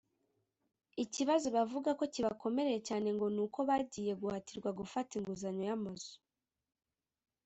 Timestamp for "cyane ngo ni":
2.87-3.41